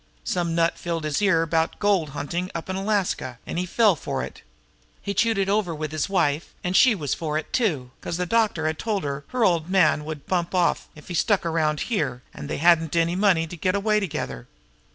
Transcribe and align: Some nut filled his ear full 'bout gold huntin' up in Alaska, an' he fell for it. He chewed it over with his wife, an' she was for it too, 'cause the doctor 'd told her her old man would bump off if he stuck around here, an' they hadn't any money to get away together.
Some 0.23 0.55
nut 0.55 0.79
filled 0.79 1.03
his 1.03 1.21
ear 1.21 1.45
full 1.45 1.49
'bout 1.51 1.77
gold 1.77 2.09
huntin' 2.17 2.49
up 2.55 2.71
in 2.71 2.75
Alaska, 2.75 3.37
an' 3.45 3.57
he 3.57 3.67
fell 3.67 3.95
for 3.95 4.23
it. 4.23 4.41
He 4.99 5.13
chewed 5.13 5.37
it 5.37 5.47
over 5.47 5.75
with 5.75 5.91
his 5.91 6.09
wife, 6.09 6.55
an' 6.63 6.73
she 6.73 6.95
was 6.95 7.13
for 7.13 7.37
it 7.37 7.53
too, 7.53 7.91
'cause 8.01 8.17
the 8.17 8.25
doctor 8.25 8.67
'd 8.67 8.79
told 8.79 9.03
her 9.03 9.25
her 9.27 9.43
old 9.43 9.69
man 9.69 10.03
would 10.03 10.25
bump 10.25 10.55
off 10.55 10.89
if 10.95 11.07
he 11.09 11.13
stuck 11.13 11.45
around 11.45 11.81
here, 11.81 12.23
an' 12.33 12.47
they 12.47 12.57
hadn't 12.57 12.95
any 12.95 13.15
money 13.15 13.45
to 13.45 13.55
get 13.55 13.75
away 13.75 13.99
together. 13.99 14.47